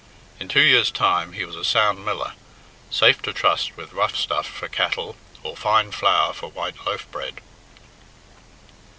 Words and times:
In 0.39 0.47
two 0.47 0.63
years' 0.63 0.89
time 0.89 1.33
he 1.33 1.45
was 1.45 1.55
a 1.55 1.63
sound 1.63 2.03
miller, 2.03 2.33
safe 2.89 3.21
to 3.21 3.31
trust 3.33 3.77
with 3.77 3.93
rough 3.93 4.15
stuff 4.15 4.47
for 4.47 4.67
cattle 4.67 5.15
or 5.43 5.55
fine 5.55 5.91
flour 5.91 6.33
for 6.33 6.49
white 6.49 6.87
loaf 6.87 7.05
bread. 7.11 7.39